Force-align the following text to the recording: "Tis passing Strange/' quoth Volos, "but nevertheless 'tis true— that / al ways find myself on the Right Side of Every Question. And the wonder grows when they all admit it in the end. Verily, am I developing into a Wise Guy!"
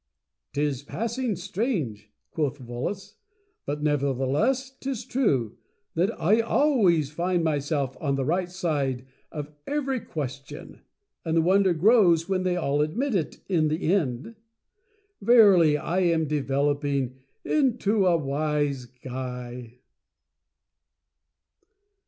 "Tis 0.55 0.81
passing 0.81 1.35
Strange/' 1.35 2.07
quoth 2.31 2.57
Volos, 2.57 3.17
"but 3.67 3.83
nevertheless 3.83 4.71
'tis 4.71 5.05
true— 5.05 5.59
that 5.93 6.09
/ 6.09 6.19
al 6.19 6.81
ways 6.81 7.11
find 7.11 7.43
myself 7.43 7.95
on 8.01 8.15
the 8.15 8.25
Right 8.25 8.49
Side 8.49 9.05
of 9.31 9.51
Every 9.67 9.99
Question. 9.99 10.81
And 11.23 11.37
the 11.37 11.43
wonder 11.43 11.75
grows 11.75 12.27
when 12.27 12.41
they 12.41 12.55
all 12.57 12.81
admit 12.81 13.13
it 13.13 13.41
in 13.47 13.67
the 13.67 13.93
end. 13.93 14.33
Verily, 15.21 15.77
am 15.77 16.21
I 16.23 16.25
developing 16.25 17.17
into 17.45 18.07
a 18.07 18.17
Wise 18.17 18.87
Guy!" 18.87 19.81